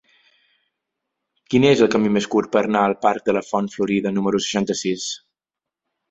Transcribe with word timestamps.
Quin 1.53 1.65
és 1.71 1.83
el 1.85 1.91
camí 1.95 2.09
més 2.15 2.27
curt 2.35 2.49
per 2.55 2.63
anar 2.69 2.81
al 2.89 2.95
parc 3.03 3.27
de 3.27 3.35
la 3.37 3.43
Font 3.49 3.69
Florida 3.75 4.13
número 4.15 4.41
seixanta-sis? 4.47 5.05